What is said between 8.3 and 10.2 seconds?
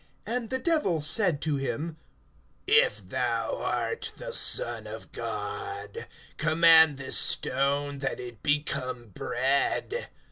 become bread.